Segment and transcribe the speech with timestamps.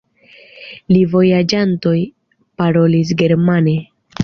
[0.95, 1.95] La vojaĝantoj
[2.63, 3.79] parolis germane.